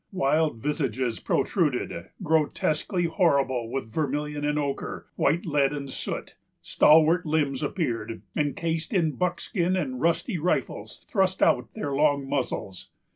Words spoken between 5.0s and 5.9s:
white lead